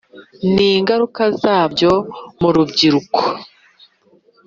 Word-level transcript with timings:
n’ingaruka 0.53 1.23
zabyo 1.41 1.91
mu 2.39 2.49
rubyiruko, 2.55 3.19